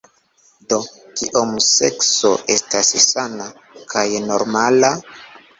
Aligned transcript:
"Do, 0.71 0.77
Kiom 1.19 1.51
sekso 1.65 2.33
estas 2.55 2.91
sana 3.05 3.47
kaj 3.93 4.07
normala?" 4.33 4.95